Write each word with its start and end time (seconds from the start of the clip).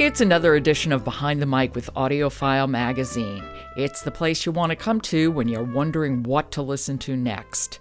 It's 0.00 0.22
another 0.22 0.54
edition 0.54 0.92
of 0.92 1.04
Behind 1.04 1.42
the 1.42 1.46
Mic 1.46 1.74
with 1.74 1.90
AudioFile 1.94 2.70
Magazine. 2.70 3.44
It's 3.76 4.00
the 4.00 4.10
place 4.10 4.46
you 4.46 4.50
want 4.50 4.70
to 4.70 4.76
come 4.76 4.98
to 5.02 5.30
when 5.30 5.46
you're 5.46 5.62
wondering 5.62 6.22
what 6.22 6.50
to 6.52 6.62
listen 6.62 6.96
to 7.00 7.18
next. 7.18 7.80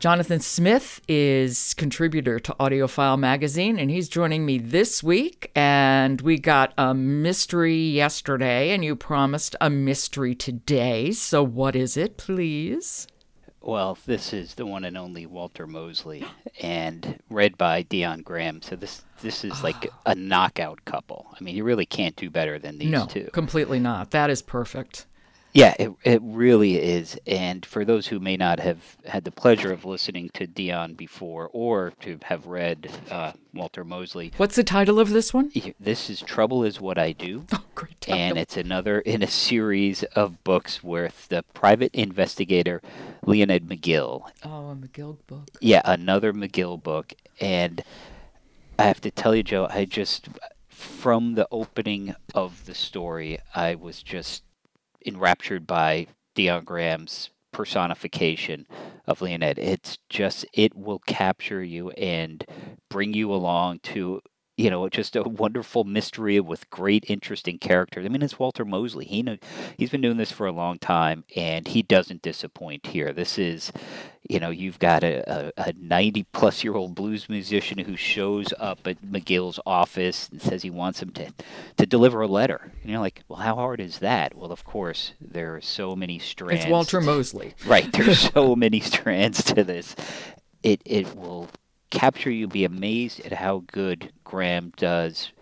Jonathan 0.00 0.40
Smith 0.40 1.00
is 1.06 1.74
contributor 1.74 2.40
to 2.40 2.56
AudioFile 2.58 3.20
Magazine, 3.20 3.78
and 3.78 3.88
he's 3.88 4.08
joining 4.08 4.44
me 4.44 4.58
this 4.58 5.00
week. 5.00 5.52
And 5.54 6.20
we 6.22 6.40
got 6.40 6.74
a 6.76 6.92
mystery 6.92 7.82
yesterday, 7.88 8.70
and 8.70 8.84
you 8.84 8.96
promised 8.96 9.54
a 9.60 9.70
mystery 9.70 10.34
today. 10.34 11.12
So, 11.12 11.44
what 11.44 11.76
is 11.76 11.96
it, 11.96 12.16
please? 12.16 13.06
Well, 13.68 13.98
this 14.06 14.32
is 14.32 14.54
the 14.54 14.64
one 14.64 14.82
and 14.84 14.96
only 14.96 15.26
Walter 15.26 15.66
Mosley, 15.66 16.24
and 16.62 17.20
read 17.28 17.58
by 17.58 17.82
Dion 17.82 18.22
Graham. 18.22 18.62
So 18.62 18.76
this 18.76 19.02
this 19.20 19.44
is 19.44 19.62
like 19.62 19.92
a 20.06 20.14
knockout 20.14 20.86
couple. 20.86 21.26
I 21.38 21.44
mean, 21.44 21.54
you 21.54 21.64
really 21.64 21.84
can't 21.84 22.16
do 22.16 22.30
better 22.30 22.58
than 22.58 22.78
these 22.78 22.88
no, 22.88 23.04
two. 23.04 23.28
completely 23.34 23.78
not. 23.78 24.10
That 24.12 24.30
is 24.30 24.40
perfect. 24.40 25.04
Yeah, 25.52 25.74
it, 25.78 25.92
it 26.02 26.22
really 26.22 26.78
is. 26.78 27.18
And 27.26 27.66
for 27.66 27.84
those 27.84 28.06
who 28.06 28.18
may 28.20 28.38
not 28.38 28.58
have 28.58 28.96
had 29.04 29.24
the 29.24 29.30
pleasure 29.30 29.70
of 29.70 29.84
listening 29.84 30.30
to 30.32 30.46
Dion 30.46 30.94
before 30.94 31.50
or 31.52 31.92
to 32.00 32.18
have 32.22 32.46
read 32.46 32.90
uh, 33.10 33.32
Walter 33.52 33.84
Mosley, 33.84 34.32
What's 34.38 34.56
the 34.56 34.64
title 34.64 34.98
of 34.98 35.10
this 35.10 35.34
one? 35.34 35.52
this 35.78 36.08
is 36.08 36.22
Trouble 36.22 36.64
is 36.64 36.80
What 36.80 36.96
I 36.96 37.12
Do. 37.12 37.44
Oh. 37.52 37.64
And 38.08 38.38
it's 38.38 38.56
another 38.56 38.98
in 39.14 39.22
a 39.22 39.26
series 39.26 40.02
of 40.02 40.42
books 40.44 40.82
with 40.82 41.28
the 41.28 41.44
private 41.54 41.94
investigator 41.94 42.80
Leonid 43.24 43.68
McGill. 43.68 44.30
oh, 44.44 44.70
a 44.70 44.76
McGill 44.76 45.18
book. 45.26 45.48
Yeah, 45.60 45.82
another 45.84 46.32
McGill 46.32 46.82
book. 46.82 47.12
And 47.40 47.82
I 48.78 48.84
have 48.84 49.00
to 49.02 49.10
tell 49.10 49.34
you, 49.34 49.42
Jo, 49.42 49.66
I 49.70 49.84
just, 49.84 50.28
from 50.68 51.34
the 51.34 51.48
opening 51.50 52.14
of 52.34 52.64
the 52.66 52.74
story, 52.74 53.38
I 53.54 53.74
was 53.74 54.02
just 54.02 54.42
enraptured 55.04 55.66
by 55.66 56.06
Dion 56.34 56.64
Graham's 56.64 57.30
personification 57.52 58.66
of 59.06 59.20
Leonid. 59.20 59.58
It's 59.58 59.98
just, 60.08 60.46
it 60.52 60.76
will 60.76 61.00
capture 61.00 61.62
you 61.62 61.90
and 61.90 62.44
bring 62.88 63.14
you 63.14 63.32
along 63.32 63.80
to. 63.80 64.20
You 64.58 64.70
know, 64.70 64.88
just 64.88 65.14
a 65.14 65.22
wonderful 65.22 65.84
mystery 65.84 66.40
with 66.40 66.68
great, 66.68 67.04
interesting 67.06 67.58
characters. 67.58 68.04
I 68.04 68.08
mean, 68.08 68.22
it's 68.22 68.40
Walter 68.40 68.64
Mosley. 68.64 69.04
He 69.04 69.22
know, 69.22 69.36
he's 69.76 69.90
been 69.90 70.00
doing 70.00 70.16
this 70.16 70.32
for 70.32 70.48
a 70.48 70.52
long 70.52 70.80
time, 70.80 71.22
and 71.36 71.68
he 71.68 71.80
doesn't 71.82 72.22
disappoint 72.22 72.86
here. 72.86 73.12
This 73.12 73.38
is, 73.38 73.72
you 74.28 74.40
know, 74.40 74.50
you've 74.50 74.80
got 74.80 75.04
a, 75.04 75.22
a, 75.32 75.52
a 75.68 75.72
90 75.78 76.24
plus 76.32 76.64
year 76.64 76.74
old 76.74 76.96
blues 76.96 77.28
musician 77.28 77.78
who 77.78 77.96
shows 77.96 78.52
up 78.58 78.84
at 78.84 79.00
McGill's 79.00 79.60
office 79.64 80.28
and 80.28 80.42
says 80.42 80.62
he 80.62 80.70
wants 80.70 81.00
him 81.00 81.10
to, 81.12 81.32
to 81.76 81.86
deliver 81.86 82.20
a 82.22 82.26
letter. 82.26 82.72
And 82.82 82.90
you're 82.90 83.00
like, 83.00 83.22
well, 83.28 83.38
how 83.38 83.54
hard 83.54 83.80
is 83.80 84.00
that? 84.00 84.34
Well, 84.34 84.50
of 84.50 84.64
course, 84.64 85.12
there 85.20 85.54
are 85.54 85.60
so 85.60 85.94
many 85.94 86.18
strands. 86.18 86.64
It's 86.64 86.70
Walter 86.70 87.00
Mosley. 87.00 87.54
Right. 87.64 87.92
There's 87.92 88.32
so 88.32 88.56
many 88.56 88.80
strands 88.80 89.44
to 89.44 89.62
this. 89.62 89.94
It, 90.64 90.80
it 90.84 91.14
will 91.14 91.48
capture 91.90 92.30
you, 92.30 92.46
be 92.46 92.64
amazed 92.64 93.20
at 93.24 93.32
how 93.32 93.64
good 93.66 94.12
Graham 94.28 94.72
does 94.76 95.32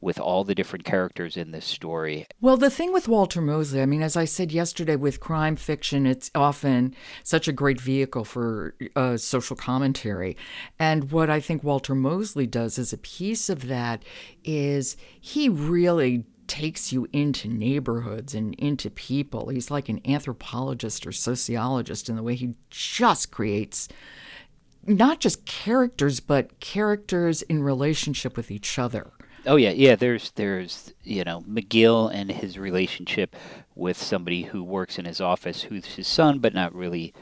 with 0.00 0.18
all 0.18 0.44
the 0.44 0.54
different 0.54 0.84
characters 0.84 1.36
in 1.36 1.52
this 1.52 1.64
story. 1.64 2.26
Well, 2.40 2.58
the 2.58 2.68
thing 2.68 2.92
with 2.92 3.08
Walter 3.08 3.40
Mosley, 3.40 3.80
I 3.80 3.86
mean, 3.86 4.02
as 4.02 4.16
I 4.16 4.26
said 4.26 4.52
yesterday, 4.52 4.96
with 4.96 5.20
crime 5.20 5.56
fiction, 5.56 6.04
it's 6.04 6.30
often 6.34 6.94
such 7.22 7.48
a 7.48 7.52
great 7.52 7.80
vehicle 7.80 8.24
for 8.24 8.74
uh, 8.96 9.16
social 9.16 9.56
commentary. 9.56 10.36
And 10.78 11.10
what 11.10 11.30
I 11.30 11.40
think 11.40 11.64
Walter 11.64 11.94
Mosley 11.94 12.46
does 12.46 12.78
as 12.78 12.92
a 12.92 12.98
piece 12.98 13.48
of 13.48 13.68
that 13.68 14.04
is 14.42 14.96
he 15.18 15.48
really 15.48 16.24
takes 16.48 16.92
you 16.92 17.08
into 17.12 17.48
neighborhoods 17.48 18.34
and 18.34 18.54
into 18.56 18.90
people. 18.90 19.48
He's 19.48 19.70
like 19.70 19.88
an 19.88 20.00
anthropologist 20.04 21.06
or 21.06 21.12
sociologist 21.12 22.10
in 22.10 22.16
the 22.16 22.22
way 22.22 22.34
he 22.34 22.56
just 22.68 23.30
creates 23.30 23.88
not 24.86 25.20
just 25.20 25.46
characters, 25.46 26.20
but 26.20 26.60
characters 26.60 27.42
in 27.42 27.62
relationship 27.62 28.36
with 28.36 28.50
each 28.50 28.78
other. 28.78 29.12
Oh 29.46 29.56
yeah, 29.56 29.70
yeah. 29.70 29.94
There's 29.94 30.30
there's 30.32 30.94
you 31.02 31.24
know 31.24 31.42
McGill 31.42 32.10
and 32.12 32.30
his 32.30 32.58
relationship 32.58 33.36
with 33.74 33.96
somebody 33.96 34.44
who 34.44 34.62
works 34.62 34.98
in 34.98 35.04
his 35.04 35.20
office, 35.20 35.62
who's 35.62 35.84
his 35.84 36.06
son, 36.06 36.38
but 36.38 36.54
not 36.54 36.74
really 36.74 37.12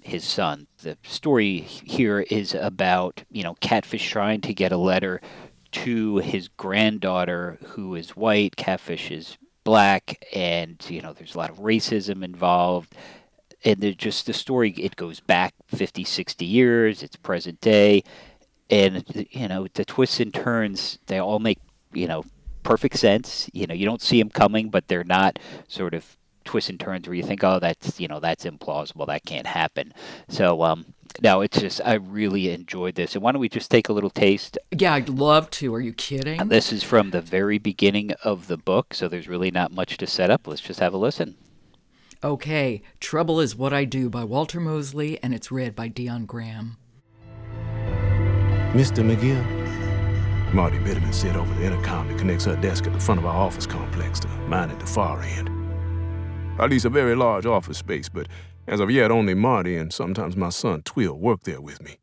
his 0.00 0.24
son. 0.24 0.66
The 0.82 0.96
story 1.02 1.58
here 1.60 2.20
is 2.20 2.54
about 2.54 3.22
you 3.30 3.44
know 3.44 3.54
Catfish 3.60 4.10
trying 4.10 4.40
to 4.42 4.54
get 4.54 4.72
a 4.72 4.76
letter 4.76 5.20
to 5.70 6.16
his 6.16 6.48
granddaughter 6.48 7.58
who 7.64 7.94
is 7.94 8.16
white. 8.16 8.56
Catfish 8.56 9.10
is 9.10 9.36
black, 9.62 10.24
and 10.34 10.84
you 10.88 11.00
know 11.00 11.12
there's 11.12 11.34
a 11.34 11.38
lot 11.38 11.50
of 11.50 11.58
racism 11.58 12.24
involved. 12.24 12.94
And 13.64 13.80
they're 13.80 13.92
just 13.92 14.26
the 14.26 14.32
story. 14.32 14.70
It 14.70 14.96
goes 14.96 15.20
back 15.20 15.52
50, 15.68 16.04
60 16.04 16.44
years. 16.44 17.02
It's 17.02 17.16
present 17.16 17.60
day 17.60 18.04
and 18.70 19.04
you 19.30 19.48
know 19.48 19.66
the 19.74 19.84
twists 19.84 20.20
and 20.20 20.32
turns 20.34 20.98
they 21.06 21.18
all 21.18 21.38
make 21.38 21.58
you 21.92 22.06
know 22.06 22.22
perfect 22.62 22.96
sense 22.98 23.48
you 23.54 23.66
know 23.66 23.74
you 23.74 23.86
don't 23.86 24.02
see 24.02 24.18
them 24.18 24.28
coming 24.28 24.68
but 24.68 24.86
they're 24.88 25.04
not 25.04 25.38
sort 25.68 25.94
of 25.94 26.16
twists 26.44 26.68
and 26.70 26.78
turns 26.78 27.06
where 27.06 27.14
you 27.14 27.22
think 27.22 27.42
oh 27.42 27.58
that's 27.58 27.98
you 27.98 28.06
know 28.08 28.20
that's 28.20 28.44
implausible 28.44 29.06
that 29.06 29.24
can't 29.24 29.46
happen 29.46 29.92
so 30.28 30.62
um 30.62 30.84
no 31.22 31.40
it's 31.40 31.58
just 31.60 31.80
i 31.84 31.94
really 31.94 32.50
enjoyed 32.50 32.94
this 32.94 33.14
and 33.14 33.22
why 33.22 33.32
don't 33.32 33.40
we 33.40 33.48
just 33.48 33.70
take 33.70 33.88
a 33.88 33.92
little 33.92 34.10
taste 34.10 34.58
Yeah, 34.70 34.92
I'd 34.94 35.08
love 35.08 35.48
to. 35.52 35.74
Are 35.74 35.80
you 35.80 35.94
kidding? 35.94 36.48
this 36.48 36.70
is 36.72 36.82
from 36.82 37.10
the 37.10 37.22
very 37.22 37.56
beginning 37.58 38.12
of 38.22 38.48
the 38.48 38.58
book 38.58 38.92
so 38.92 39.08
there's 39.08 39.28
really 39.28 39.50
not 39.50 39.72
much 39.72 39.96
to 39.96 40.06
set 40.06 40.30
up 40.30 40.46
let's 40.46 40.60
just 40.60 40.80
have 40.80 40.92
a 40.92 40.98
listen 40.98 41.36
Okay, 42.24 42.82
Trouble 42.98 43.38
is 43.38 43.54
What 43.54 43.72
I 43.72 43.84
Do 43.84 44.10
by 44.10 44.24
Walter 44.24 44.58
Mosley, 44.58 45.22
and 45.22 45.32
it's 45.32 45.52
read 45.52 45.76
by 45.76 45.86
Dion 45.86 46.26
Graham. 46.26 46.76
Mr. 48.72 49.04
McGill? 49.04 49.44
Mardi 50.52 50.78
Bitterman 50.78 51.14
said 51.14 51.36
over 51.36 51.54
the 51.54 51.64
intercom 51.64 52.08
that 52.08 52.18
connects 52.18 52.44
her 52.46 52.56
desk 52.56 52.88
at 52.88 52.92
the 52.92 52.98
front 52.98 53.20
of 53.20 53.26
our 53.26 53.36
office 53.36 53.66
complex 53.66 54.18
to 54.18 54.28
mine 54.48 54.68
at 54.68 54.80
the 54.80 54.86
far 54.86 55.22
end. 55.22 55.48
I 56.60 56.66
lease 56.66 56.84
a 56.84 56.90
very 56.90 57.14
large 57.14 57.46
office 57.46 57.78
space, 57.78 58.08
but 58.08 58.26
as 58.66 58.80
of 58.80 58.90
yet, 58.90 59.12
only 59.12 59.34
Mardi 59.34 59.76
and 59.76 59.92
sometimes 59.92 60.36
my 60.36 60.48
son 60.48 60.82
Twill 60.82 61.16
work 61.16 61.44
there 61.44 61.60
with 61.60 61.80
me. 61.80 61.98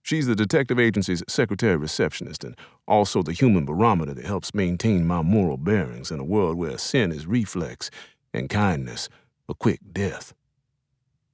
She's 0.00 0.26
the 0.26 0.34
detective 0.34 0.80
agency's 0.80 1.22
secretary 1.28 1.76
receptionist 1.76 2.42
and 2.42 2.56
also 2.86 3.22
the 3.22 3.34
human 3.34 3.66
barometer 3.66 4.14
that 4.14 4.24
helps 4.24 4.54
maintain 4.54 5.06
my 5.06 5.20
moral 5.20 5.58
bearings 5.58 6.10
in 6.10 6.20
a 6.20 6.24
world 6.24 6.56
where 6.56 6.78
sin 6.78 7.12
is 7.12 7.26
reflex 7.26 7.90
and 8.32 8.48
kindness 8.48 9.10
a 9.48 9.54
quick 9.54 9.80
death. 9.92 10.34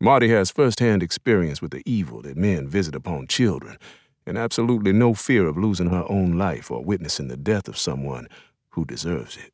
Mardi 0.01 0.29
has 0.29 0.51
first-hand 0.51 1.03
experience 1.03 1.63
with 1.63 1.71
the 1.71 1.83
evil 1.87 2.23
that 2.23 2.37
men 2.37 2.69
visit 2.69 2.95
upon 2.95 3.27
children 3.27 3.77
and 4.27 4.37
absolutely 4.39 4.93
no 4.93 5.15
fear 5.15 5.47
of 5.47 5.57
losing 5.57 5.91
her 5.91 6.05
own 6.09 6.37
life 6.39 6.71
or 6.71 6.83
witnessing 6.83 7.29
the 7.29 7.37
death 7.37 7.69
of 7.69 7.79
someone 7.79 8.27
who 8.71 8.85
deserves 8.85 9.37
it. 9.37 9.53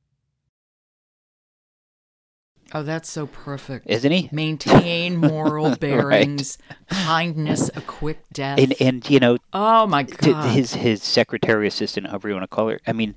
Oh, 2.73 2.85
that's 2.85 3.11
so 3.11 3.27
perfect. 3.27 3.87
isn't 3.91 4.13
he 4.13 4.29
Maintain 4.31 5.17
moral 5.17 5.75
bearings, 5.81 6.57
kindness, 6.89 7.69
a 7.75 7.81
quick 7.81 8.23
death. 8.33 8.61
and 8.61 8.75
and 8.81 9.11
you 9.11 9.19
know 9.19 9.39
oh 9.53 9.89
my 9.89 10.05
God. 10.05 10.51
his 10.55 10.75
his 10.75 11.03
secretary 11.03 11.67
assistant, 11.67 12.07
however 12.07 12.29
you 12.29 12.35
want 12.35 12.45
to 12.45 12.49
call 12.55 12.69
her. 12.69 12.81
I 12.87 12.93
mean, 12.93 13.17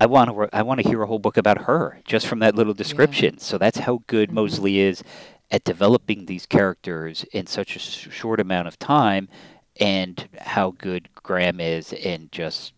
I 0.00 0.06
want 0.06 0.30
to 0.30 0.48
I 0.56 0.62
want 0.62 0.80
to 0.80 0.88
hear 0.88 1.02
a 1.02 1.06
whole 1.06 1.18
book 1.18 1.36
about 1.36 1.62
her 1.62 2.00
just 2.04 2.26
from 2.26 2.38
that 2.40 2.54
little 2.54 2.74
description. 2.74 3.38
So 3.38 3.58
that's 3.58 3.78
how 3.78 4.00
good 4.06 4.28
mm-hmm. 4.30 4.36
Mosley 4.36 4.80
is 4.80 5.04
at 5.50 5.64
developing 5.64 6.26
these 6.26 6.46
characters 6.46 7.24
in 7.32 7.46
such 7.46 7.76
a 7.76 7.78
short 7.78 8.40
amount 8.40 8.68
of 8.68 8.78
time, 8.78 9.28
and 9.78 10.28
how 10.38 10.70
good 10.78 11.08
Graham 11.14 11.60
is 11.60 11.92
in 11.92 12.28
just 12.30 12.72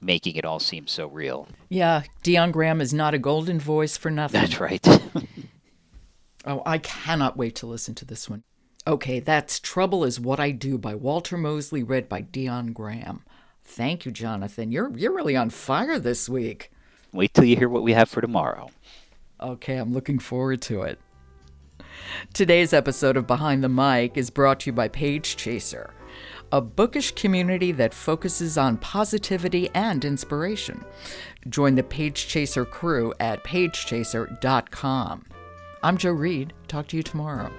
making 0.00 0.34
it 0.34 0.44
all 0.44 0.58
seem 0.58 0.88
so 0.88 1.06
real. 1.06 1.46
yeah, 1.68 2.02
Dion 2.24 2.50
Graham 2.50 2.80
is 2.80 2.92
not 2.92 3.14
a 3.14 3.18
golden 3.18 3.60
voice 3.60 3.96
for 3.96 4.10
nothing. 4.20 4.40
That's 4.40 4.60
right. 4.60 4.86
Oh, 6.44 6.62
I 6.66 6.78
cannot 6.78 7.36
wait 7.36 7.54
to 7.56 7.66
listen 7.66 7.94
to 7.96 8.04
this 8.04 8.28
one. 8.28 8.42
Okay, 8.86 9.20
that's 9.20 9.60
Trouble 9.60 10.02
is 10.02 10.18
What 10.18 10.40
I 10.40 10.50
Do 10.50 10.76
by 10.76 10.94
Walter 10.94 11.36
Mosley, 11.36 11.82
read 11.82 12.08
by 12.08 12.20
Dion 12.20 12.72
Graham. 12.72 13.24
Thank 13.64 14.04
you, 14.04 14.12
Jonathan. 14.12 14.70
You're 14.70 14.90
you're 14.96 15.14
really 15.14 15.36
on 15.36 15.50
fire 15.50 15.98
this 15.98 16.28
week. 16.28 16.70
Wait 17.12 17.32
till 17.34 17.44
you 17.44 17.56
hear 17.56 17.68
what 17.68 17.82
we 17.82 17.92
have 17.92 18.08
for 18.08 18.20
tomorrow. 18.20 18.70
Okay, 19.40 19.76
I'm 19.76 19.92
looking 19.92 20.18
forward 20.18 20.62
to 20.62 20.82
it. 20.82 20.98
Today's 22.32 22.72
episode 22.72 23.16
of 23.16 23.26
Behind 23.26 23.62
the 23.62 23.68
Mic 23.68 24.16
is 24.16 24.30
brought 24.30 24.60
to 24.60 24.66
you 24.66 24.72
by 24.72 24.88
Page 24.88 25.36
Chaser, 25.36 25.92
a 26.50 26.60
bookish 26.60 27.12
community 27.12 27.72
that 27.72 27.94
focuses 27.94 28.56
on 28.56 28.76
positivity 28.78 29.68
and 29.74 30.04
inspiration. 30.04 30.84
Join 31.48 31.74
the 31.74 31.82
Page 31.82 32.28
Chaser 32.28 32.64
crew 32.64 33.12
at 33.20 33.44
pagechaser.com. 33.44 35.24
I'm 35.82 35.96
Jo 35.96 36.12
Reed. 36.12 36.52
Talk 36.68 36.86
to 36.88 36.96
you 36.96 37.02
tomorrow. 37.02 37.50